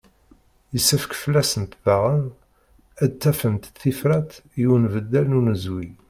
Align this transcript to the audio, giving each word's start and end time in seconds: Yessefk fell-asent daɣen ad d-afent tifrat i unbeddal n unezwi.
Yessefk 0.73 1.11
fell-asent 1.21 1.73
daɣen 1.85 2.23
ad 3.03 3.11
d-afent 3.19 3.65
tifrat 3.79 4.31
i 4.61 4.63
unbeddal 4.75 5.27
n 5.29 5.37
unezwi. 5.39 5.87